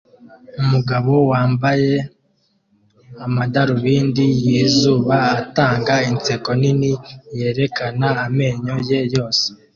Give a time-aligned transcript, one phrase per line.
[0.61, 1.93] Umugabo wambaye
[3.25, 6.91] amadarubindi yizuba atanga inseko nini
[7.37, 9.45] yerekana amenyo ye yose!